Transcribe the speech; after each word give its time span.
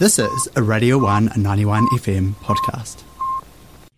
This 0.00 0.18
is 0.18 0.48
a 0.56 0.62
Radio 0.62 0.96
1 0.96 1.32
91 1.36 1.86
FM 1.88 2.32
podcast. 2.36 3.02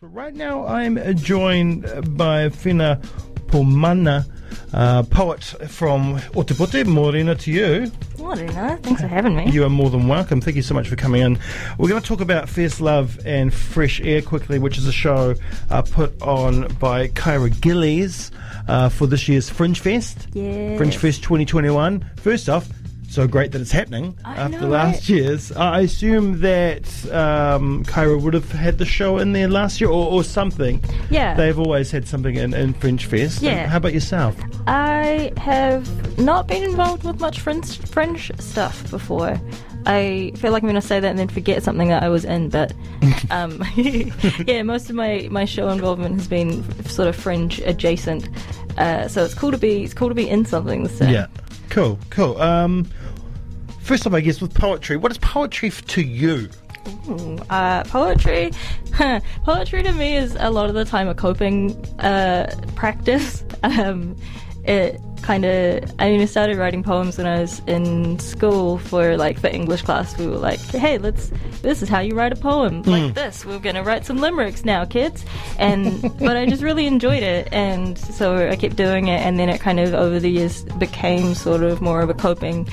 Right 0.00 0.34
now, 0.34 0.66
I'm 0.66 0.98
joined 1.16 2.16
by 2.18 2.48
Fina 2.48 3.00
Pomana, 3.46 4.26
uh, 4.72 5.04
poet 5.04 5.44
from 5.44 6.18
Otepoti. 6.34 6.84
Morena 6.84 7.36
to 7.36 7.52
you. 7.52 7.92
Morena, 8.18 8.80
thanks 8.82 9.00
for 9.00 9.06
having 9.06 9.36
me. 9.36 9.48
You 9.52 9.62
are 9.62 9.70
more 9.70 9.90
than 9.90 10.08
welcome. 10.08 10.40
Thank 10.40 10.56
you 10.56 10.62
so 10.62 10.74
much 10.74 10.88
for 10.88 10.96
coming 10.96 11.22
in. 11.22 11.38
We're 11.78 11.88
going 11.88 12.02
to 12.02 12.08
talk 12.08 12.20
about 12.20 12.48
Fierce 12.48 12.80
Love 12.80 13.20
and 13.24 13.54
Fresh 13.54 14.00
Air 14.00 14.22
quickly, 14.22 14.58
which 14.58 14.78
is 14.78 14.88
a 14.88 14.92
show 14.92 15.36
uh, 15.70 15.82
put 15.82 16.20
on 16.20 16.66
by 16.80 17.06
Kyra 17.10 17.60
Gillies 17.60 18.32
uh, 18.66 18.88
for 18.88 19.06
this 19.06 19.28
year's 19.28 19.48
Fringe 19.48 19.78
Fest. 19.78 20.26
Yes. 20.32 20.78
Fringe 20.78 20.96
Fest 20.96 21.22
2021. 21.22 22.04
First 22.16 22.48
off, 22.48 22.68
so 23.12 23.28
great 23.28 23.52
that 23.52 23.60
it's 23.60 23.70
happening 23.70 24.16
I 24.24 24.36
after 24.36 24.60
know, 24.62 24.68
last 24.68 24.94
right? 24.94 25.08
year's. 25.10 25.52
I 25.52 25.80
assume 25.80 26.40
that 26.40 26.84
um, 27.12 27.84
Kyra 27.84 28.18
would 28.20 28.32
have 28.32 28.50
had 28.50 28.78
the 28.78 28.86
show 28.86 29.18
in 29.18 29.32
there 29.32 29.48
last 29.48 29.82
year 29.82 29.90
or, 29.90 30.10
or 30.10 30.24
something. 30.24 30.82
Yeah. 31.10 31.34
They've 31.34 31.58
always 31.58 31.90
had 31.90 32.08
something 32.08 32.36
in, 32.36 32.54
in 32.54 32.72
Fringe 32.72 33.04
Fest. 33.04 33.42
Yeah. 33.42 33.66
How 33.66 33.76
about 33.76 33.92
yourself? 33.92 34.34
I 34.66 35.30
have 35.36 36.18
not 36.18 36.48
been 36.48 36.62
involved 36.62 37.04
with 37.04 37.20
much 37.20 37.40
fringe, 37.40 37.76
fringe 37.80 38.32
stuff 38.38 38.90
before. 38.90 39.38
I 39.84 40.32
feel 40.36 40.52
like 40.52 40.62
I'm 40.62 40.68
going 40.68 40.80
to 40.80 40.86
say 40.86 40.98
that 40.98 41.08
and 41.08 41.18
then 41.18 41.28
forget 41.28 41.62
something 41.62 41.88
that 41.88 42.02
I 42.02 42.08
was 42.08 42.24
in, 42.24 42.48
but 42.48 42.72
um, 43.30 43.62
yeah, 43.76 44.62
most 44.62 44.88
of 44.88 44.96
my, 44.96 45.28
my 45.30 45.44
show 45.44 45.68
involvement 45.68 46.14
has 46.14 46.28
been 46.28 46.62
sort 46.84 47.08
of 47.08 47.16
fringe 47.16 47.58
adjacent. 47.60 48.26
Uh, 48.78 49.06
so 49.06 49.22
it's 49.22 49.34
cool 49.34 49.50
to 49.50 49.58
be 49.58 49.84
it's 49.84 49.92
cool 49.92 50.08
to 50.08 50.14
be 50.14 50.26
in 50.26 50.46
something 50.46 50.88
time. 50.88 51.10
Yeah. 51.10 51.26
Cool, 51.72 51.98
cool. 52.10 52.38
Um, 52.38 52.86
first 53.80 54.06
off, 54.06 54.12
I 54.12 54.20
guess, 54.20 54.42
with 54.42 54.52
poetry, 54.52 54.98
what 54.98 55.10
is 55.10 55.16
poetry 55.16 55.70
to 55.70 56.02
you? 56.02 56.50
Uh, 57.48 57.82
poetry, 57.84 58.50
poetry 59.44 59.82
to 59.82 59.92
me 59.92 60.18
is 60.18 60.36
a 60.38 60.50
lot 60.50 60.68
of 60.68 60.74
the 60.74 60.84
time 60.84 61.08
a 61.08 61.14
coping 61.14 61.82
uh, 61.98 62.54
practice. 62.76 63.42
Um, 63.64 64.16
it 64.64 65.00
kind 65.22 65.44
of, 65.44 65.92
I 65.98 66.10
mean, 66.10 66.20
I 66.20 66.24
started 66.24 66.56
writing 66.56 66.82
poems 66.82 67.16
when 67.16 67.26
I 67.26 67.40
was 67.40 67.60
in 67.66 68.18
school 68.18 68.78
for 68.78 69.16
like 69.16 69.40
the 69.40 69.52
English 69.52 69.82
class. 69.82 70.16
We 70.18 70.26
were 70.26 70.36
like, 70.36 70.60
hey, 70.60 70.98
let's, 70.98 71.30
this 71.62 71.82
is 71.82 71.88
how 71.88 72.00
you 72.00 72.14
write 72.14 72.32
a 72.32 72.36
poem 72.36 72.82
like 72.82 73.14
this. 73.14 73.44
We're 73.44 73.58
gonna 73.58 73.82
write 73.82 74.04
some 74.04 74.18
limericks 74.18 74.64
now, 74.64 74.84
kids. 74.84 75.24
And 75.58 76.02
but 76.18 76.36
I 76.36 76.46
just 76.46 76.62
really 76.62 76.86
enjoyed 76.86 77.22
it, 77.22 77.48
and 77.52 77.98
so 77.98 78.48
I 78.48 78.56
kept 78.56 78.76
doing 78.76 79.08
it, 79.08 79.20
and 79.20 79.38
then 79.38 79.48
it 79.48 79.60
kind 79.60 79.80
of 79.80 79.94
over 79.94 80.18
the 80.18 80.30
years 80.30 80.64
became 80.78 81.34
sort 81.34 81.62
of 81.62 81.80
more 81.80 82.02
of 82.02 82.10
a 82.10 82.14
coping 82.14 82.64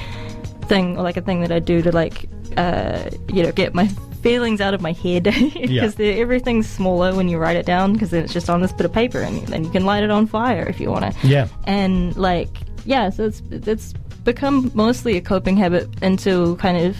thing 0.64 0.98
or 0.98 1.03
like 1.03 1.18
a 1.18 1.22
thing 1.22 1.42
that 1.42 1.52
I 1.52 1.59
do 1.59 1.81
to 1.81 1.92
like 1.92 2.30
uh, 2.58 3.09
you 3.28 3.44
know 3.44 3.52
get 3.52 3.74
my 3.74 3.90
feelings 4.22 4.62
out 4.62 4.73
of 4.73 4.81
my 4.81 4.92
head 4.92 5.23
because 5.23 5.98
Yeah. 6.00 6.06
everything's 6.23 6.67
smaller 6.67 7.16
when 7.16 7.28
you 7.30 7.38
write 7.38 7.56
it 7.58 7.66
down 7.66 7.94
because 7.94 8.09
then 8.12 8.23
it's 8.23 8.34
just 8.34 8.50
on 8.50 8.62
this 8.62 8.72
bit 8.73 8.86
of 8.86 8.94
paper 8.94 9.20
and 9.20 9.48
then 9.48 9.64
you 9.64 9.70
can 9.70 9.86
light 9.86 10.03
it 10.03 10.12
on 10.12 10.28
fire 10.28 10.64
if 10.67 10.80
you 10.80 10.89
want 10.92 11.14
to 11.14 11.28
Yeah. 11.28 11.48
and 11.66 12.16
like 12.17 12.50
yeah 12.86 13.09
so 13.09 13.25
it's 13.25 13.42
it's 13.52 13.94
become 14.23 14.72
mostly 14.73 15.17
a 15.17 15.22
coping 15.22 15.56
habit 15.58 15.88
until 16.02 16.56
kind 16.56 16.78
of 16.78 16.97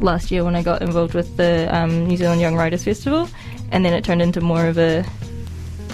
last 0.00 0.30
year 0.30 0.42
when 0.44 0.56
I 0.56 0.62
got 0.62 0.82
involved 0.82 1.14
with 1.14 1.36
the 1.36 1.68
um, 1.74 2.06
New 2.08 2.16
Zealand 2.16 2.40
Young 2.40 2.56
Writers 2.56 2.82
Festival 2.84 3.28
and 3.70 3.84
then 3.84 3.92
it 3.92 4.04
turned 4.04 4.22
into 4.22 4.40
more 4.40 4.66
of 4.66 4.78
a 4.78 5.04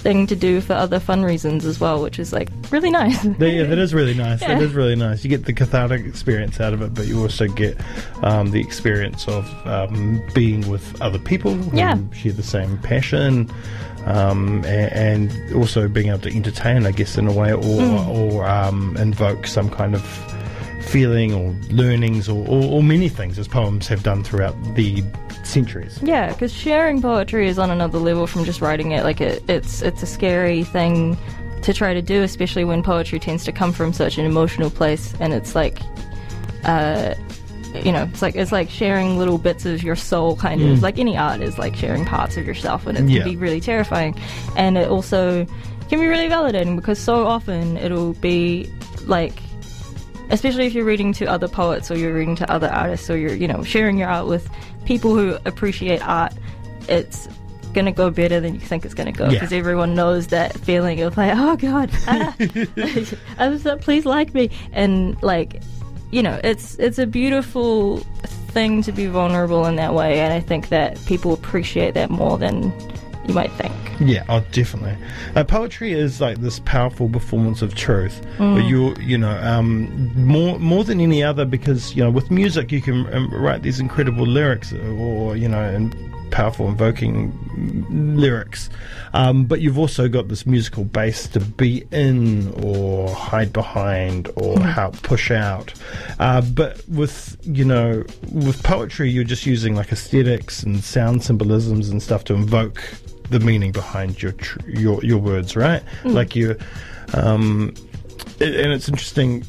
thing 0.00 0.26
to 0.26 0.34
do 0.36 0.60
for 0.60 0.72
other 0.72 0.98
fun 0.98 1.22
reasons 1.22 1.64
as 1.64 1.78
well 1.78 2.00
which 2.02 2.18
is 2.18 2.32
like 2.32 2.48
really 2.70 2.90
nice 2.90 3.22
Yeah, 3.24 3.64
that 3.64 3.78
is 3.78 3.92
really 3.94 4.14
nice. 4.14 4.40
That 4.40 4.58
Yeah. 4.58 4.60
is 4.66 4.72
really 4.72 4.96
nice. 4.96 5.22
You 5.24 5.30
get 5.30 5.44
the 5.44 5.52
cathartic 5.52 6.04
experience 6.06 6.58
out 6.60 6.72
of 6.72 6.80
it, 6.82 6.94
but 6.94 7.06
you 7.06 7.20
also 7.20 7.46
get 7.48 7.76
um, 8.22 8.50
the 8.50 8.60
experience 8.60 9.26
of 9.28 9.44
um, 9.66 10.22
being 10.34 10.68
with 10.68 11.00
other 11.02 11.18
people 11.18 11.54
who 11.54 11.76
Yeah. 11.76 11.98
share 12.12 12.32
the 12.32 12.42
same 12.42 12.78
passion, 12.78 13.50
um, 14.06 14.64
and 14.66 15.30
also 15.54 15.88
being 15.88 16.08
able 16.08 16.20
to 16.20 16.34
entertain, 16.34 16.86
I 16.86 16.92
guess, 16.92 17.18
in 17.18 17.26
a 17.26 17.32
way, 17.32 17.52
or 17.52 17.58
Mm. 17.80 18.08
or 18.08 18.48
um, 18.48 18.96
invoke 18.98 19.46
some 19.46 19.69
kind 19.69 19.94
of 19.94 20.02
feeling 20.90 21.32
or 21.32 21.54
learnings 21.70 22.28
or, 22.28 22.46
or, 22.48 22.62
or 22.64 22.82
many 22.82 23.08
things, 23.08 23.38
as 23.38 23.46
poems 23.48 23.86
have 23.88 24.02
done 24.02 24.22
throughout 24.24 24.54
the 24.74 25.02
centuries. 25.44 25.98
Yeah, 26.02 26.32
because 26.32 26.52
sharing 26.52 27.00
poetry 27.00 27.48
is 27.48 27.58
on 27.58 27.70
another 27.70 27.98
level 27.98 28.26
from 28.26 28.44
just 28.44 28.60
writing 28.60 28.92
it. 28.92 29.04
Like 29.04 29.20
it, 29.20 29.42
it's 29.48 29.82
it's 29.82 30.02
a 30.02 30.06
scary 30.06 30.64
thing 30.64 31.16
to 31.62 31.72
try 31.72 31.94
to 31.94 32.02
do, 32.02 32.22
especially 32.22 32.64
when 32.64 32.82
poetry 32.82 33.18
tends 33.18 33.44
to 33.44 33.52
come 33.52 33.72
from 33.72 33.92
such 33.92 34.18
an 34.18 34.24
emotional 34.26 34.70
place, 34.70 35.14
and 35.20 35.32
it's 35.32 35.54
like, 35.54 35.78
uh, 36.64 37.14
you 37.84 37.92
know, 37.92 38.04
it's 38.10 38.22
like 38.22 38.34
it's 38.34 38.50
like 38.52 38.68
sharing 38.68 39.18
little 39.18 39.38
bits 39.38 39.64
of 39.66 39.82
your 39.82 39.96
soul, 39.96 40.36
kind 40.36 40.60
of 40.62 40.82
like 40.82 40.98
any 40.98 41.16
art 41.16 41.40
is 41.40 41.58
like 41.58 41.76
sharing 41.76 42.04
parts 42.04 42.36
of 42.36 42.46
yourself, 42.46 42.86
and 42.86 42.98
it 42.98 43.04
Yeah. 43.08 43.22
can 43.22 43.30
be 43.30 43.36
really 43.36 43.60
terrifying, 43.60 44.18
and 44.56 44.76
it 44.76 44.88
also 44.88 45.46
can 45.88 46.00
be 46.00 46.06
really 46.06 46.28
validating 46.28 46.76
because 46.76 46.98
so 46.98 47.26
often 47.26 47.76
it'll 47.76 48.14
be 48.14 48.70
like 49.06 49.34
especially 50.30 50.66
if 50.66 50.72
you're 50.74 50.84
reading 50.84 51.12
to 51.14 51.26
other 51.26 51.48
poets 51.48 51.91
or 51.91 51.96
you're 51.98 52.14
reading 52.14 52.36
to 52.36 52.50
other 52.50 52.68
artists 52.68 53.08
or 53.10 53.16
you're 53.16 53.34
you 53.34 53.48
know 53.48 53.62
sharing 53.62 53.98
your 53.98 54.08
art 54.08 54.26
with 54.26 54.48
people 54.84 55.14
who 55.14 55.36
appreciate 55.44 56.00
art 56.06 56.32
it's 56.88 57.28
gonna 57.72 57.92
go 57.92 58.10
better 58.10 58.40
than 58.40 58.54
you 58.54 58.60
think 58.60 58.84
it's 58.84 58.94
gonna 58.94 59.12
go 59.12 59.24
Yeah. 59.26 59.30
because 59.30 59.52
everyone 59.52 59.94
knows 59.94 60.26
that 60.28 60.56
feeling 60.58 61.00
of 61.02 61.16
like 61.16 61.32
oh 61.36 61.56
god. 61.56 61.90
Ah, 62.08 62.34
I'm 63.38 63.58
so, 63.58 63.76
please 63.76 64.04
like 64.04 64.34
me. 64.34 64.50
And 64.72 65.20
like 65.22 65.62
you 66.10 66.22
know 66.22 66.40
it's 66.42 66.76
it's 66.80 66.98
a 66.98 67.06
beautiful 67.06 67.98
thing 68.52 68.82
to 68.82 68.90
be 68.90 69.06
vulnerable 69.06 69.66
in 69.66 69.76
that 69.76 69.94
way. 69.94 70.19
And 70.19 70.32
I 70.32 70.40
think 70.40 70.70
that 70.70 70.98
people 71.06 71.32
appreciate 71.32 71.94
that 71.94 72.10
more 72.10 72.36
than 72.38 72.72
you 73.30 73.34
might 73.34 73.52
think 73.52 73.72
Yeah, 74.00 74.24
oh, 74.28 74.42
definitely. 74.50 74.96
Uh, 75.36 75.44
poetry 75.44 75.92
is 75.92 76.20
like 76.20 76.38
this 76.38 76.58
powerful 76.60 77.08
performance 77.08 77.60
of 77.60 77.74
truth. 77.74 78.26
But 78.38 78.64
you, 78.64 78.96
you 78.96 79.18
know, 79.18 79.38
um, 79.42 80.10
more 80.16 80.58
more 80.58 80.84
than 80.84 81.00
any 81.00 81.22
other, 81.22 81.44
because 81.44 81.94
you 81.94 82.02
know, 82.02 82.10
with 82.10 82.30
music 82.30 82.72
you 82.72 82.80
can 82.80 83.12
um, 83.12 83.30
write 83.30 83.62
these 83.62 83.78
incredible 83.78 84.26
lyrics, 84.26 84.72
or 84.72 85.36
you 85.36 85.48
know, 85.48 85.62
and 85.62 85.94
powerful 86.30 86.69
invoking 86.69 87.30
lyrics. 88.16 88.70
Um, 89.12 89.44
but 89.44 89.60
you've 89.60 89.78
also 89.78 90.08
got 90.08 90.28
this 90.28 90.46
musical 90.46 90.84
base 90.84 91.28
to 91.28 91.40
be 91.40 91.84
in, 91.90 92.50
or 92.64 93.10
hide 93.14 93.52
behind, 93.52 94.30
or 94.36 94.58
help 94.60 95.02
push 95.02 95.30
out. 95.30 95.74
Uh, 96.19 96.40
but 96.40 96.82
with 96.88 97.36
you 97.44 97.66
know, 97.66 98.02
with 98.32 98.62
poetry, 98.62 99.10
you're 99.10 99.24
just 99.24 99.44
using 99.44 99.74
like 99.74 99.92
aesthetics 99.92 100.62
and 100.62 100.82
sound 100.82 101.22
symbolisms 101.22 101.90
and 101.90 102.02
stuff 102.02 102.24
to 102.24 102.34
invoke 102.34 102.82
the 103.30 103.41
meaning 103.41 103.72
behind 103.72 104.22
your 104.22 104.32
tr- 104.32 104.58
your 104.68 105.02
your 105.04 105.18
words, 105.18 105.56
right? 105.56 105.82
Like 106.04 106.34
you, 106.36 106.56
um, 107.14 107.72
a- 108.41 108.62
and 108.62 108.72
it's 108.72 108.88
interesting. 108.88 109.44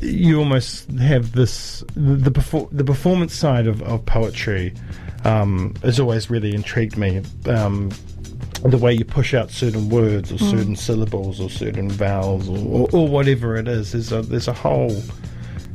You 0.00 0.38
almost 0.38 0.90
have 0.92 1.32
this 1.32 1.82
the 1.94 2.30
perfor- 2.30 2.68
the 2.72 2.84
performance 2.84 3.34
side 3.34 3.66
of, 3.66 3.82
of 3.82 4.04
poetry 4.04 4.74
um, 5.24 5.74
has 5.82 5.98
always 6.00 6.28
really 6.30 6.54
intrigued 6.54 6.96
me. 6.98 7.22
Um, 7.46 7.90
the 8.64 8.78
way 8.78 8.92
you 8.92 9.04
push 9.04 9.34
out 9.34 9.50
certain 9.50 9.88
words 9.88 10.30
or 10.30 10.38
certain 10.38 10.76
syllables 10.76 11.40
or 11.40 11.50
certain 11.50 11.90
vowels 11.90 12.48
or, 12.48 12.58
or, 12.58 12.88
or 12.92 13.08
whatever 13.08 13.56
it 13.56 13.66
is, 13.66 13.90
there's 13.92 14.12
a 14.12 14.22
there's 14.22 14.46
a 14.46 14.52
whole 14.52 14.94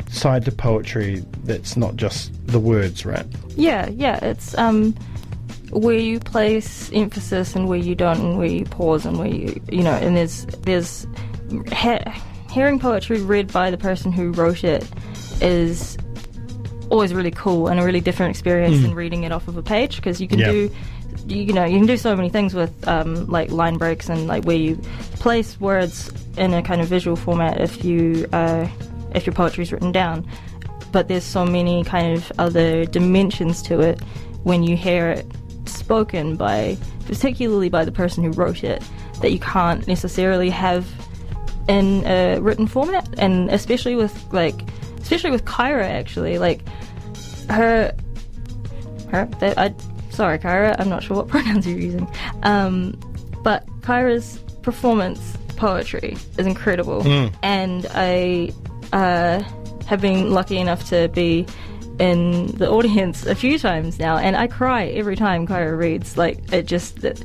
side 0.10 0.46
to 0.46 0.52
poetry 0.54 1.22
that's 1.44 1.76
not 1.76 1.98
just 1.98 2.32
the 2.48 2.60
words, 2.60 3.06
right? 3.06 3.26
Yeah, 3.58 3.90
yeah, 3.90 4.24
it's 4.24 4.58
um 4.58 4.96
where 5.72 5.98
you 5.98 6.20
place 6.20 6.90
emphasis 6.94 7.56
and 7.56 7.68
where 7.68 7.78
you 7.80 7.96
don't, 7.96 8.20
and 8.20 8.38
where 8.38 8.48
you 8.48 8.66
pause 8.66 9.06
and 9.06 9.18
where 9.20 9.28
you 9.28 9.60
you 9.72 9.84
know, 9.84 9.94
and 9.94 10.16
there's 10.16 10.46
there's 10.62 11.08
he- 11.74 11.98
hearing 12.52 12.80
poetry 12.80 13.22
read 13.22 13.52
by 13.52 13.70
the 13.72 13.78
person 13.78 14.12
who 14.12 14.32
wrote 14.32 14.64
it 14.64 14.88
is 15.42 15.98
always 16.90 17.14
really 17.14 17.32
cool 17.32 17.68
and 17.68 17.80
a 17.80 17.84
really 17.84 18.00
different 18.00 18.30
experience 18.30 18.82
than 18.82 18.94
reading 18.96 19.24
it 19.24 19.32
off 19.32 19.48
of 19.50 19.58
a 19.58 19.62
page 19.62 19.98
because 19.98 20.22
you 20.22 20.28
can 20.28 20.40
Yeah. 20.40 20.52
do 20.52 20.72
you, 21.28 21.42
you 21.44 21.54
know 21.54 21.66
you 21.66 21.78
can 21.78 21.86
do 21.86 21.98
so 21.98 22.16
many 22.16 22.30
things 22.30 22.54
with 22.54 22.88
um, 22.88 23.28
like 23.28 23.52
line 23.52 23.78
breaks 23.78 24.08
and 24.08 24.28
like 24.28 24.46
where 24.46 24.56
you 24.56 24.78
place 25.16 25.60
words 25.60 26.10
in 26.38 26.54
a 26.54 26.62
kind 26.64 26.80
of 26.80 26.88
visual 26.88 27.18
format 27.18 27.60
if 27.60 27.84
you 27.84 28.26
uh, 28.32 28.66
if 29.14 29.26
your 29.26 29.34
poetry 29.34 29.64
is 29.64 29.72
written 29.74 29.92
down. 29.92 30.26
But 30.94 31.10
there's 31.10 31.26
so 31.26 31.46
many 31.46 31.84
kind 31.84 32.16
of 32.16 32.32
other 32.40 32.86
dimensions 32.86 33.62
to 33.64 33.82
it 33.82 34.00
when 34.44 34.64
you 34.64 34.78
hear 34.78 35.10
it 35.10 35.26
spoken 35.68 36.36
by 36.36 36.78
particularly 37.06 37.70
by 37.70 37.86
the 37.86 37.92
person 37.92 38.24
who 38.24 38.32
wrote 38.32 38.64
it 38.64 38.84
that 39.22 39.32
you 39.32 39.40
can't 39.40 39.88
necessarily 39.88 40.50
have 40.50 40.88
in 41.68 42.06
a 42.06 42.40
written 42.40 42.68
format 42.68 43.08
and 43.18 43.50
especially 43.50 43.96
with 43.96 44.32
like 44.32 44.56
especially 45.02 45.32
with 45.32 45.46
Kyra 45.46 45.86
actually. 45.86 46.38
Like 46.38 46.62
her 47.50 47.94
her 49.10 49.26
that 49.40 49.58
I 49.58 49.74
sorry 50.10 50.40
Kyra 50.40 50.76
I'm 50.80 50.90
not 50.90 51.04
sure 51.04 51.18
what 51.18 51.28
pronouns 51.34 51.68
you're 51.68 51.80
using. 51.80 52.08
Um 52.44 52.98
but 53.44 53.66
Kyra's 53.82 54.40
performance 54.62 55.38
poetry 55.56 56.18
is 56.38 56.46
incredible. 56.46 57.02
And 57.44 57.86
I 57.92 58.52
uh 58.94 59.44
have 59.86 60.02
been 60.02 60.32
lucky 60.32 60.58
enough 60.58 60.88
to 60.90 61.08
be 61.10 61.46
in 62.00 62.48
the 62.58 62.70
audience 62.70 63.26
a 63.26 63.36
few 63.36 63.58
times 63.58 64.00
now, 64.00 64.18
and 64.18 64.36
I 64.36 64.48
cry 64.48 64.86
every 64.86 65.16
time 65.16 65.48
Kyra 65.48 65.78
reads. 65.78 66.18
Like 66.18 66.52
it 66.52 66.66
just 66.66 67.04
it 67.04 67.24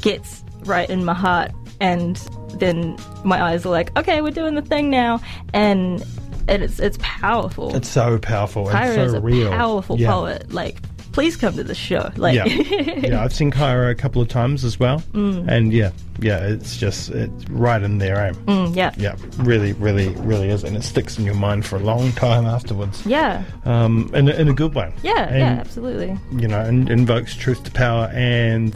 gets 0.00 0.44
right 0.64 0.88
in 0.88 1.04
my 1.04 1.14
heart, 1.14 1.52
and 1.80 2.16
then 2.58 2.96
my 3.24 3.42
eyes 3.42 3.66
are 3.66 3.70
like, 3.70 3.96
okay, 3.98 4.20
we're 4.22 4.30
doing 4.30 4.54
the 4.54 4.62
thing 4.62 4.90
now, 4.90 5.20
and 5.52 6.04
it's 6.48 6.78
it's 6.78 6.98
powerful. 7.00 7.74
It's 7.74 7.88
so 7.88 8.18
powerful 8.18 8.66
Kyra 8.66 8.94
so 8.94 9.02
is 9.04 9.14
a 9.14 9.20
real. 9.20 9.50
powerful 9.50 9.98
yeah. 9.98 10.10
poet. 10.10 10.52
Like, 10.52 10.78
please 11.14 11.36
come 11.36 11.54
to 11.56 11.64
the 11.64 11.74
show. 11.74 12.10
Like, 12.16 12.34
Yeah, 12.34 12.44
yeah. 13.08 13.22
I've 13.24 13.32
seen 13.32 13.50
Kyra 13.50 13.90
a 13.90 13.94
couple 13.94 14.20
of 14.20 14.28
times 14.28 14.64
as 14.64 14.78
well, 14.78 14.98
Mm. 15.12 15.48
and 15.48 15.72
yeah, 15.72 15.92
yeah. 16.20 16.38
It's 16.46 16.76
just 16.76 17.10
it's 17.10 17.48
right 17.50 17.80
in 17.82 17.98
there, 17.98 18.16
eh? 18.26 18.32
Mm, 18.46 18.74
yeah, 18.76 18.92
Yeah, 18.98 19.14
really, 19.38 19.72
really, 19.74 20.08
really 20.16 20.48
is, 20.50 20.64
and 20.64 20.76
it 20.76 20.82
sticks 20.82 21.16
in 21.18 21.24
your 21.24 21.36
mind 21.36 21.64
for 21.64 21.76
a 21.76 21.80
long 21.80 22.12
time 22.12 22.44
afterwards. 22.46 23.06
yeah, 23.06 23.44
Um, 23.64 24.10
in, 24.12 24.28
a, 24.28 24.32
in 24.32 24.48
a 24.48 24.52
good 24.52 24.74
way. 24.74 24.92
yeah, 25.02 25.28
And, 25.28 25.38
yeah, 25.38 25.60
absolutely. 25.60 26.18
You 26.36 26.48
know, 26.48 26.60
and 26.60 26.90
invokes 26.90 27.34
truth 27.36 27.62
to 27.64 27.70
power, 27.70 28.10
and 28.12 28.74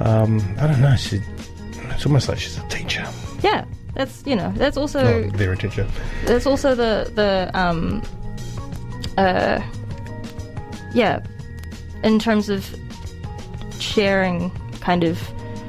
um, 0.00 0.40
I 0.60 0.66
don't 0.66 0.80
know. 0.80 0.96
She, 0.96 1.20
it's 1.90 2.04
almost 2.04 2.28
like 2.28 2.38
she's 2.38 2.58
a 2.58 2.66
teacher. 2.68 3.06
Yeah, 3.42 3.64
that's 3.94 4.24
you 4.26 4.34
know 4.34 4.52
that's 4.56 4.76
also 4.76 4.98
Oh, 5.04 5.22
they're 5.36 5.52
a 5.52 5.56
teacher. 5.56 5.86
there's 6.24 6.46
also 6.46 6.74
the 6.74 7.08
the 7.14 7.48
um 7.54 8.02
uh 9.16 9.60
yeah 10.94 11.20
in 12.04 12.18
terms 12.20 12.48
of 12.48 12.64
sharing 13.80 14.50
kind 14.80 15.04
of 15.04 15.18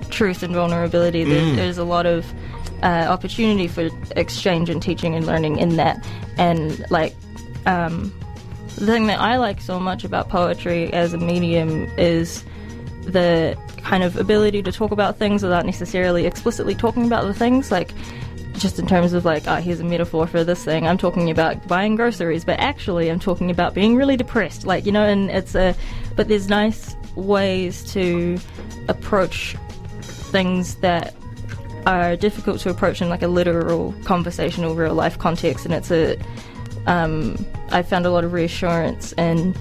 truth 0.09 0.43
and 0.43 0.53
vulnerability 0.53 1.23
there, 1.23 1.41
Mm. 1.41 1.55
there's 1.55 1.77
a 1.77 1.83
lot 1.83 2.05
of 2.05 2.25
uh, 2.83 3.07
opportunity 3.09 3.67
for 3.67 3.89
exchange 4.15 4.69
and 4.69 4.81
teaching 4.81 5.15
and 5.15 5.25
learning 5.25 5.57
in 5.57 5.77
that 5.77 6.05
and 6.37 6.85
like 6.91 7.15
um 7.65 8.13
the 8.75 8.85
thing 8.85 9.07
that 9.07 9.19
I 9.21 9.37
like 9.37 9.61
so 9.61 9.79
much 9.79 10.03
about 10.03 10.27
poetry 10.29 10.91
as 10.93 11.13
a 11.13 11.17
medium 11.17 11.89
is 11.97 12.43
the 13.03 13.57
kind 13.77 14.03
of 14.03 14.17
ability 14.17 14.61
to 14.63 14.71
talk 14.71 14.91
about 14.91 15.17
things 15.17 15.41
without 15.41 15.65
necessarily 15.65 16.25
explicitly 16.25 16.75
talking 16.75 17.05
about 17.05 17.23
the 17.23 17.33
things 17.33 17.71
like 17.71 17.91
just 18.57 18.79
in 18.79 18.87
terms 18.87 19.13
of 19.13 19.25
like, 19.25 19.47
oh, 19.47 19.55
here's 19.55 19.79
a 19.79 19.83
metaphor 19.83 20.27
for 20.27 20.43
this 20.43 20.63
thing. 20.63 20.87
I'm 20.87 20.97
talking 20.97 21.29
about 21.29 21.67
buying 21.67 21.95
groceries, 21.95 22.45
but 22.45 22.59
actually, 22.59 23.09
I'm 23.09 23.19
talking 23.19 23.51
about 23.51 23.73
being 23.73 23.95
really 23.95 24.17
depressed. 24.17 24.65
Like, 24.65 24.85
you 24.85 24.91
know, 24.91 25.03
and 25.03 25.29
it's 25.29 25.55
a, 25.55 25.75
but 26.15 26.27
there's 26.27 26.49
nice 26.49 26.95
ways 27.15 27.83
to 27.93 28.37
approach 28.87 29.55
things 30.01 30.75
that 30.75 31.13
are 31.85 32.15
difficult 32.15 32.59
to 32.61 32.69
approach 32.69 33.01
in 33.01 33.09
like 33.09 33.21
a 33.21 33.27
literal, 33.27 33.93
conversational, 34.03 34.75
real 34.75 34.93
life 34.93 35.17
context. 35.19 35.65
And 35.65 35.73
it's 35.73 35.91
a, 35.91 36.17
um, 36.87 37.45
I 37.69 37.83
found 37.83 38.05
a 38.05 38.11
lot 38.11 38.23
of 38.23 38.33
reassurance 38.33 39.13
and 39.13 39.57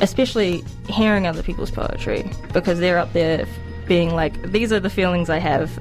especially 0.00 0.62
hearing 0.88 1.26
other 1.26 1.42
people's 1.42 1.70
poetry 1.70 2.30
because 2.52 2.78
they're 2.78 2.98
up 2.98 3.12
there 3.12 3.46
being 3.86 4.14
like, 4.14 4.40
these 4.52 4.72
are 4.72 4.80
the 4.80 4.90
feelings 4.90 5.30
I 5.30 5.38
have, 5.38 5.78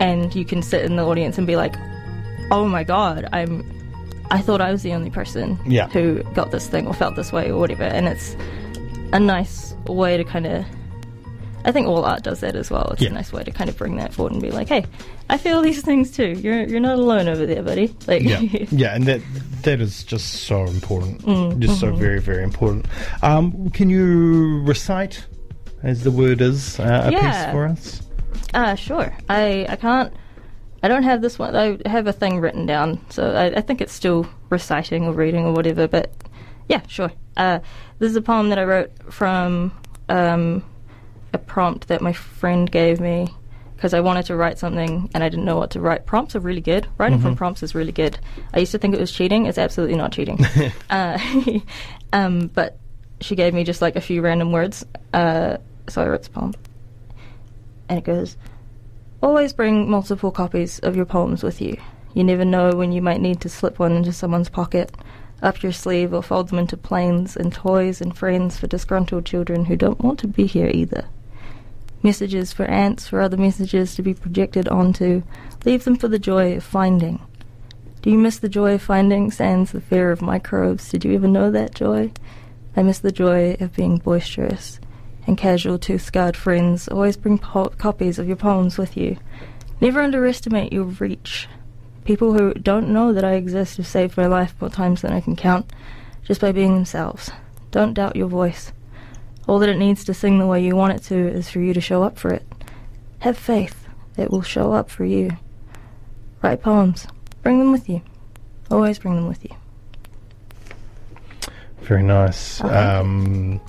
and 0.00 0.34
you 0.34 0.44
can 0.44 0.62
sit 0.62 0.84
in 0.84 0.96
the 0.96 1.04
audience 1.04 1.38
and 1.38 1.46
be 1.46 1.54
like, 1.56 1.76
oh 2.50 2.66
my 2.66 2.82
god, 2.82 3.28
I'm. 3.32 3.64
I 4.32 4.40
thought 4.40 4.60
I 4.60 4.70
was 4.70 4.82
the 4.84 4.92
only 4.92 5.10
person 5.10 5.58
Yeah. 5.66 5.88
who 5.88 6.22
got 6.34 6.52
this 6.52 6.68
thing 6.68 6.86
or 6.86 6.94
felt 6.94 7.16
this 7.16 7.32
way 7.32 7.50
or 7.50 7.58
whatever, 7.58 7.82
and 7.82 8.06
it's 8.06 8.36
a 9.12 9.18
nice 9.20 9.74
way 9.86 10.16
to 10.16 10.24
kind 10.24 10.46
of. 10.46 10.64
I 11.62 11.72
think 11.72 11.88
all 11.88 12.04
art 12.06 12.22
does 12.22 12.40
that 12.40 12.56
as 12.56 12.70
well. 12.70 12.88
It's 12.92 13.02
Yeah. 13.02 13.10
a 13.10 13.12
nice 13.12 13.32
way 13.34 13.42
to 13.44 13.50
kind 13.50 13.68
of 13.68 13.76
bring 13.76 13.96
that 13.96 14.14
forward 14.14 14.32
and 14.32 14.40
be 14.40 14.50
like, 14.50 14.68
"Hey, 14.68 14.84
I 15.28 15.36
feel 15.36 15.60
these 15.62 15.82
things 15.82 16.10
too. 16.12 16.28
You're 16.40 16.62
you're 16.62 16.80
not 16.80 16.94
alone 16.98 17.28
over 17.28 17.44
there, 17.44 17.62
buddy." 17.62 17.92
Like, 18.06 18.22
yeah, 18.22 18.38
yeah, 18.70 18.94
and 18.94 19.04
that 19.06 19.20
that 19.62 19.80
is 19.80 20.04
just 20.04 20.44
so 20.44 20.64
important, 20.64 21.22
Mm, 21.26 21.58
just 21.58 21.82
mm-hmm. 21.82 21.90
so 21.92 21.96
very, 21.96 22.20
very 22.20 22.44
important. 22.44 22.86
Um, 23.22 23.68
can 23.70 23.90
you 23.90 24.62
recite, 24.64 25.26
as 25.82 26.02
the 26.04 26.10
word 26.12 26.40
is, 26.40 26.78
uh, 26.80 27.02
a 27.06 27.10
piece 27.10 27.52
for 27.52 27.66
us? 27.66 28.00
Uh, 28.54 28.74
sure. 28.74 29.16
I, 29.28 29.66
I 29.68 29.76
can't. 29.76 30.12
I 30.82 30.88
don't 30.88 31.02
have 31.02 31.20
this 31.20 31.38
one. 31.38 31.54
I 31.54 31.78
have 31.86 32.06
a 32.06 32.12
thing 32.12 32.40
written 32.40 32.64
down, 32.64 33.04
so 33.10 33.32
I, 33.32 33.58
I 33.58 33.60
think 33.60 33.80
it's 33.80 33.92
still 33.92 34.26
reciting 34.48 35.06
or 35.06 35.12
reading 35.12 35.44
or 35.44 35.52
whatever. 35.52 35.86
But 35.86 36.10
yeah, 36.68 36.82
sure. 36.86 37.12
Uh, 37.36 37.60
this 37.98 38.10
is 38.10 38.16
a 38.16 38.22
poem 38.22 38.48
that 38.48 38.58
I 38.58 38.64
wrote 38.64 38.90
from 39.12 39.72
um, 40.08 40.64
a 41.32 41.38
prompt 41.38 41.88
that 41.88 42.00
my 42.00 42.12
friend 42.12 42.70
gave 42.70 42.98
me 42.98 43.28
because 43.76 43.94
I 43.94 44.00
wanted 44.00 44.26
to 44.26 44.36
write 44.36 44.58
something 44.58 45.08
and 45.14 45.24
I 45.24 45.28
didn't 45.30 45.46
know 45.46 45.56
what 45.56 45.70
to 45.70 45.80
write. 45.80 46.04
Prompts 46.04 46.36
are 46.36 46.40
really 46.40 46.60
good. 46.60 46.86
Writing 46.98 47.18
from 47.18 47.34
prompts 47.34 47.62
is 47.62 47.74
really 47.74 47.92
good. 47.92 48.18
I 48.52 48.58
used 48.58 48.72
to 48.72 48.78
think 48.78 48.94
it 48.94 49.00
was 49.00 49.10
cheating. 49.10 49.46
It's 49.46 49.56
absolutely 49.56 49.96
not 49.96 50.12
cheating. 50.12 50.38
uh, 50.90 51.18
um, 52.12 52.48
but 52.48 52.78
she 53.22 53.36
gave 53.36 53.54
me 53.54 53.64
just 53.64 53.80
like 53.80 53.96
a 53.96 54.00
few 54.02 54.20
random 54.20 54.52
words. 54.52 54.84
Uh, 55.14 55.56
so 55.88 56.02
I 56.02 56.08
wrote 56.08 56.20
this 56.20 56.28
poem 56.28 56.52
and 57.90 57.98
it 57.98 58.04
goes 58.04 58.36
Always 59.22 59.52
bring 59.52 59.90
multiple 59.90 60.30
copies 60.30 60.78
of 60.78 60.96
your 60.96 61.04
poems 61.04 61.42
with 61.42 61.60
you. 61.60 61.76
You 62.14 62.24
never 62.24 62.44
know 62.44 62.70
when 62.70 62.90
you 62.90 63.02
might 63.02 63.20
need 63.20 63.38
to 63.42 63.50
slip 63.50 63.78
one 63.78 63.92
into 63.92 64.14
someone's 64.14 64.48
pocket, 64.48 64.96
up 65.42 65.62
your 65.62 65.72
sleeve, 65.72 66.14
or 66.14 66.22
fold 66.22 66.48
them 66.48 66.58
into 66.58 66.78
planes 66.78 67.36
and 67.36 67.52
toys 67.52 68.00
and 68.00 68.16
friends 68.16 68.56
for 68.56 68.66
disgruntled 68.66 69.26
children 69.26 69.66
who 69.66 69.76
don't 69.76 70.00
want 70.00 70.18
to 70.20 70.26
be 70.26 70.46
here 70.46 70.70
either. 70.72 71.04
Messages 72.02 72.50
for 72.54 72.64
ants, 72.64 73.08
for 73.08 73.20
other 73.20 73.36
messages 73.36 73.94
to 73.94 74.02
be 74.02 74.14
projected 74.14 74.68
onto. 74.68 75.22
Leave 75.66 75.84
them 75.84 75.96
for 75.96 76.08
the 76.08 76.18
joy 76.18 76.54
of 76.56 76.64
finding. 76.64 77.20
Do 78.00 78.08
you 78.08 78.16
miss 78.16 78.38
the 78.38 78.48
joy 78.48 78.76
of 78.76 78.82
finding, 78.82 79.30
sans 79.30 79.72
the 79.72 79.82
fear 79.82 80.10
of 80.10 80.22
microbes? 80.22 80.88
Did 80.88 81.04
you 81.04 81.14
ever 81.14 81.28
know 81.28 81.50
that 81.50 81.74
joy? 81.74 82.10
I 82.74 82.82
miss 82.82 83.00
the 83.00 83.12
joy 83.12 83.58
of 83.60 83.74
being 83.74 83.98
boisterous 83.98 84.80
and 85.30 85.38
casual 85.38 85.78
tooth 85.78 86.02
scarred 86.02 86.36
friends. 86.36 86.88
Always 86.88 87.16
bring 87.16 87.38
po- 87.38 87.68
copies 87.68 88.18
of 88.18 88.26
your 88.26 88.36
poems 88.36 88.76
with 88.76 88.96
you. 88.96 89.16
Never 89.80 90.00
underestimate 90.00 90.72
your 90.72 90.82
reach. 90.82 91.46
People 92.04 92.32
who 92.32 92.52
don't 92.54 92.88
know 92.88 93.12
that 93.12 93.24
I 93.24 93.34
exist 93.34 93.76
have 93.76 93.86
saved 93.86 94.16
my 94.16 94.26
life 94.26 94.56
more 94.60 94.70
times 94.70 95.02
than 95.02 95.12
I 95.12 95.20
can 95.20 95.36
count, 95.36 95.72
just 96.24 96.40
by 96.40 96.50
being 96.50 96.74
themselves. 96.74 97.30
Don't 97.70 97.94
doubt 97.94 98.16
your 98.16 98.26
voice. 98.26 98.72
All 99.46 99.60
that 99.60 99.68
it 99.68 99.78
needs 99.78 100.02
to 100.04 100.14
sing 100.14 100.40
the 100.40 100.48
way 100.48 100.64
you 100.64 100.74
want 100.74 100.94
it 100.94 101.02
to 101.04 101.14
is 101.14 101.48
for 101.48 101.60
you 101.60 101.72
to 101.74 101.80
show 101.80 102.02
up 102.02 102.18
for 102.18 102.32
it. 102.32 102.44
Have 103.20 103.38
faith. 103.38 103.86
It 104.16 104.32
will 104.32 104.42
show 104.42 104.72
up 104.72 104.90
for 104.90 105.04
you. 105.04 105.30
Write 106.42 106.60
poems. 106.60 107.06
Bring 107.44 107.60
them 107.60 107.70
with 107.70 107.88
you. 107.88 108.02
Always 108.68 108.98
bring 108.98 109.14
them 109.14 109.28
with 109.28 109.44
you. 109.44 109.59
Very 111.90 112.04
nice. 112.04 112.62
Um, 112.62 113.60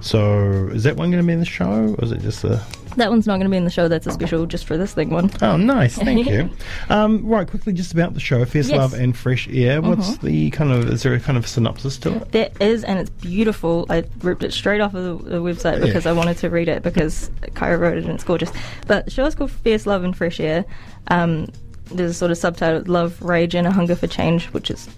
so, 0.00 0.68
is 0.72 0.84
that 0.84 0.96
one 0.96 1.10
going 1.10 1.22
to 1.22 1.26
be 1.26 1.34
in 1.34 1.40
the 1.40 1.44
show, 1.44 1.94
or 1.98 2.04
is 2.04 2.10
it 2.10 2.22
just 2.22 2.42
a? 2.42 2.64
That 2.96 3.10
one's 3.10 3.26
not 3.26 3.34
going 3.34 3.44
to 3.44 3.50
be 3.50 3.58
in 3.58 3.64
the 3.64 3.70
show. 3.70 3.86
That's 3.86 4.06
a 4.06 4.12
special 4.12 4.46
just 4.46 4.64
for 4.64 4.78
this 4.78 4.94
thing 4.94 5.10
one. 5.10 5.30
Oh, 5.42 5.58
nice. 5.58 5.98
Thank 5.98 6.26
you. 6.26 6.48
Um, 6.88 7.26
right, 7.26 7.46
quickly, 7.46 7.74
just 7.74 7.92
about 7.92 8.14
the 8.14 8.20
show, 8.20 8.42
Fierce 8.46 8.70
Yes. 8.70 8.78
Love 8.78 8.94
and 8.94 9.14
Fresh 9.14 9.48
Air. 9.48 9.82
What's 9.82 10.16
the 10.18 10.50
kind 10.52 10.72
of? 10.72 10.88
Is 10.88 11.02
there 11.02 11.12
a 11.12 11.20
kind 11.20 11.36
of 11.36 11.46
synopsis 11.46 11.98
to 11.98 12.16
it? 12.16 12.32
There 12.32 12.50
is, 12.60 12.82
and 12.82 12.98
it's 12.98 13.10
beautiful. 13.10 13.84
I 13.90 14.04
ripped 14.22 14.42
it 14.42 14.54
straight 14.54 14.80
off 14.80 14.94
of 14.94 15.24
the, 15.24 15.30
the 15.32 15.42
website 15.42 15.82
because 15.82 16.06
Yeah. 16.06 16.12
I 16.12 16.14
wanted 16.14 16.38
to 16.38 16.48
read 16.48 16.68
it 16.68 16.82
because 16.82 17.28
Kyra 17.48 17.78
wrote 17.78 17.98
it 17.98 18.04
and 18.04 18.14
it's 18.14 18.24
gorgeous. 18.24 18.50
But 18.86 19.04
the 19.04 19.10
show 19.10 19.26
is 19.26 19.34
called 19.34 19.50
Fierce 19.50 19.84
Love 19.84 20.02
and 20.02 20.16
Fresh 20.16 20.40
Air. 20.40 20.64
Um, 21.08 21.48
there's 21.92 22.12
a 22.12 22.14
sort 22.14 22.30
of 22.30 22.38
subtitle 22.38 22.84
Love, 22.90 23.20
Rage, 23.20 23.54
and 23.54 23.66
a 23.66 23.70
Hunger 23.70 23.96
for 23.96 24.06
Change, 24.06 24.46
which 24.46 24.70
is 24.70 24.88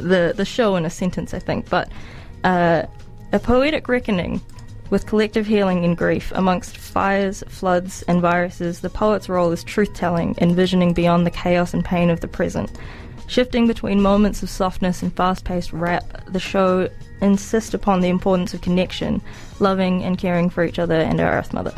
the, 0.00 0.32
the 0.36 0.44
show 0.44 0.76
in 0.76 0.84
a 0.84 0.90
sentence, 0.90 1.34
I 1.34 1.38
think. 1.38 1.68
But 1.68 1.90
uh, 2.44 2.84
a 3.32 3.38
poetic 3.38 3.88
reckoning 3.88 4.40
with 4.90 5.06
collective 5.06 5.46
healing 5.46 5.84
and 5.84 5.96
grief 5.96 6.32
amongst 6.34 6.76
fires, 6.76 7.44
floods, 7.48 8.02
and 8.08 8.20
viruses. 8.20 8.80
The 8.80 8.90
poet's 8.90 9.28
role 9.28 9.52
is 9.52 9.62
truth 9.62 9.94
telling, 9.94 10.34
envisioning 10.38 10.92
beyond 10.92 11.26
the 11.26 11.30
chaos 11.30 11.72
and 11.72 11.84
pain 11.84 12.10
of 12.10 12.20
the 12.20 12.28
present. 12.28 12.70
Shifting 13.28 13.68
between 13.68 14.02
moments 14.02 14.42
of 14.42 14.50
softness 14.50 15.02
and 15.02 15.14
fast 15.14 15.44
paced 15.44 15.72
rap, 15.72 16.24
the 16.26 16.40
show 16.40 16.88
insists 17.22 17.74
upon 17.74 18.00
the 18.00 18.08
importance 18.08 18.54
of 18.54 18.60
connection, 18.60 19.22
loving 19.60 20.02
and 20.02 20.18
caring 20.18 20.50
for 20.50 20.64
each 20.64 20.80
other 20.80 20.96
and 20.96 21.20
our 21.20 21.38
Earth 21.38 21.52
Mother. 21.52 21.72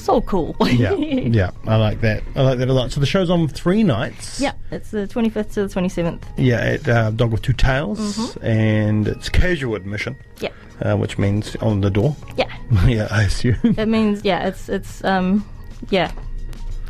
So 0.00 0.20
cool. 0.22 0.56
Yeah, 0.70 0.94
yeah, 0.94 1.50
I 1.66 1.76
like 1.76 2.00
that. 2.00 2.22
I 2.34 2.42
like 2.42 2.58
that 2.58 2.68
a 2.68 2.72
lot. 2.72 2.90
So 2.92 3.00
the 3.00 3.06
show's 3.06 3.28
on 3.30 3.48
three 3.48 3.82
nights. 3.82 4.40
Yeah, 4.40 4.52
it's 4.70 4.90
the 4.90 5.06
25th 5.06 5.52
to 5.54 5.66
the 5.66 5.74
27th. 5.80 6.22
Yeah, 6.36 6.56
at 6.60 6.88
uh, 6.88 7.10
Dog 7.10 7.32
with 7.32 7.42
Two 7.42 7.52
Tails, 7.52 7.98
Mm-hmm. 8.16 8.44
and 8.46 9.08
it's 9.08 9.28
casual 9.28 9.74
admission, 9.74 10.16
Yeah. 10.40 10.50
uh, 10.80 10.96
which 10.96 11.18
means 11.18 11.54
on 11.56 11.80
the 11.82 11.90
door. 11.90 12.16
Yeah. 12.36 12.50
yeah, 12.86 13.08
I 13.10 13.24
assume. 13.24 13.58
It 13.62 13.86
means, 13.88 14.24
yeah, 14.24 14.46
it's, 14.48 14.68
it's, 14.68 15.04
um, 15.04 15.44
yeah. 15.90 16.10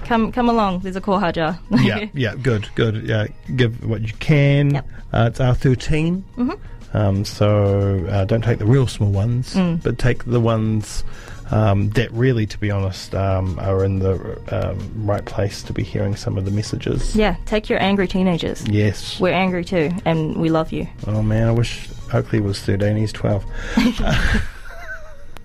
Come, 0.04 0.32
come 0.32 0.48
along. 0.48 0.80
There's 0.80 0.96
a 0.96 1.00
kohaja. 1.00 1.58
yeah, 1.84 2.06
yeah, 2.14 2.34
good, 2.34 2.68
good. 2.74 3.06
Yeah, 3.08 3.26
give 3.56 3.84
what 3.88 4.02
you 4.02 4.12
can. 4.20 4.74
Yep. 4.74 4.88
Uh, 5.12 5.24
it's 5.30 5.38
R13. 5.40 6.22
Mm-hmm. 6.36 6.50
Um, 6.92 7.25
so 7.25 8.06
uh, 8.11 8.25
don't 8.25 8.42
take 8.42 8.59
the 8.59 8.66
real 8.66 8.87
small 8.87 9.11
ones, 9.11 9.54
Mm. 9.54 9.82
but 9.82 9.99
take 9.99 10.25
the 10.25 10.40
ones 10.40 11.04
um, 11.52 11.90
that 11.90 12.11
really, 12.12 12.47
to 12.47 12.59
be 12.59 12.70
honest, 12.70 13.14
um, 13.14 13.59
are 13.59 13.85
in 13.85 13.99
the 13.99 14.14
um, 14.50 15.06
right 15.06 15.25
place 15.25 15.62
to 15.64 15.73
be 15.73 15.82
hearing 15.82 16.14
some 16.16 16.38
of 16.38 16.44
the 16.44 16.50
messages. 16.50 17.14
Yeah, 17.16 17.37
take 17.47 17.68
your 17.68 17.80
angry 17.82 18.06
teenagers. 18.09 18.66
Yes. 18.68 19.18
We're 19.20 19.32
angry 19.35 19.64
too, 19.64 19.90
and 20.04 20.37
we 20.37 20.49
love 20.49 20.73
you. 20.73 20.87
Oh 21.06 21.23
man, 21.23 21.49
I 21.49 21.52
wish 21.52 21.88
Oakley 22.12 22.40
was 22.40 22.61
13. 22.61 22.97
He's 22.97 23.12
12. 23.12 23.44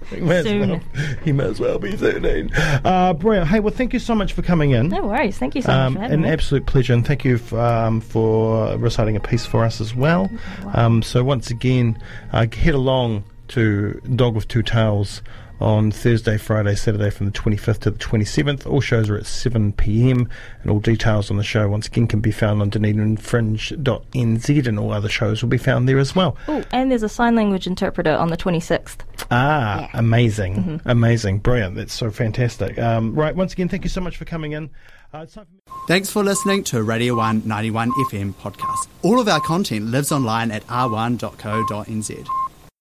he, 0.10 0.22
may 0.22 0.38
as 0.38 0.46
Soon. 0.46 0.70
well, 0.70 0.82
he 1.24 1.32
may 1.32 1.44
as 1.46 1.60
well 1.60 1.80
be 1.80 1.92
13. 1.96 2.52
Uh, 2.54 3.14
brilliant. 3.14 3.48
Hey, 3.48 3.60
well, 3.60 3.74
thank 3.74 3.94
you 3.94 4.00
so 4.00 4.14
much 4.16 4.34
for 4.34 4.42
coming 4.42 4.72
in. 4.72 4.90
No 4.90 5.04
worries. 5.08 5.38
Thank 5.38 5.56
you 5.56 5.62
so 5.62 5.68
much 5.70 5.78
Um, 5.78 5.94
for 5.96 6.00
having 6.02 6.16
an 6.16 6.22
me. 6.24 6.30
absolute 6.30 6.66
pleasure, 6.66 6.94
and 6.94 7.06
thank 7.06 7.24
you 7.26 7.36
f- 7.36 7.54
um, 7.54 8.02
for 8.02 8.78
reciting 8.78 9.16
a 9.16 9.20
piece 9.20 9.46
for 9.46 9.64
us 9.64 9.82
as 9.82 9.96
well. 9.96 10.30
Um, 10.74 11.02
so 11.02 11.24
once 11.24 11.50
again, 11.50 11.98
uh, 12.32 12.46
head 12.56 12.74
along 12.76 13.24
to 13.50 14.02
Dog 14.16 14.36
with 14.36 14.48
Two 14.48 14.64
Tails 14.64 15.22
on 15.62 15.90
Thursday, 15.92 16.38
Friday, 16.38 16.76
Saturday 16.76 17.10
from 17.10 17.28
the 17.28 17.32
25th 17.32 17.80
to 17.80 17.92
the 17.92 17.98
27th. 18.00 18.68
All 18.70 18.82
shows 18.82 19.10
are 19.10 19.16
at 19.18 19.26
7 19.26 19.74
p.m. 19.74 20.30
and 20.62 20.72
all 20.72 20.80
details 20.80 21.32
on 21.32 21.38
the 21.38 21.44
show 21.44 21.68
once 21.70 21.88
again 21.88 22.08
can 22.08 22.20
be 22.20 22.32
found 22.32 22.62
on 22.62 22.70
dunedinfringe.nz 22.72 24.68
and 24.68 24.80
all 24.80 24.92
other 24.92 25.10
shows 25.10 25.42
will 25.42 25.50
be 25.50 25.58
found 25.58 25.88
there 25.88 25.98
as 26.00 26.16
well. 26.16 26.36
Oh, 26.48 26.64
and 26.72 26.92
there's 26.92 27.04
a 27.04 27.10
sign 27.10 27.36
language 27.36 27.68
interpreter 27.68 28.12
on 28.16 28.30
the 28.30 28.38
26th. 28.38 28.98
Ah, 29.32 29.82
Yeah. 29.82 29.90
amazing, 29.94 30.56
Mm-hmm. 30.56 30.90
amazing, 30.90 31.40
brilliant. 31.40 31.76
That's 31.76 31.94
so 31.94 32.12
fantastic. 32.12 32.78
Um, 32.78 33.14
right, 33.16 33.36
once 33.36 33.54
again, 33.54 33.70
thank 33.70 33.84
you 33.84 33.90
so 33.90 34.02
much 34.02 34.18
for 34.18 34.26
coming 34.26 34.52
in. 34.52 34.70
Uh, 35.14 35.26
for 35.26 35.42
me- 35.42 35.46
Thanks 35.88 36.10
for 36.10 36.24
listening 36.24 36.64
to 36.66 36.84
Radio 36.84 37.16
1 37.16 37.44
91 37.46 37.92
FM 38.12 38.34
podcast. 38.34 38.88
All 39.04 39.20
of 39.20 39.28
our 39.28 39.40
content 39.40 39.86
lives 39.86 40.12
online 40.12 40.52
at 40.52 40.66
r1.co.nz. 40.68 42.28